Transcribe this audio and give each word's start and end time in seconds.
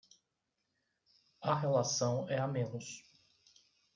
A 1.41 1.53
relação 1.53 2.27
é 2.27 2.39
a 2.39 2.47
menos 2.47 3.03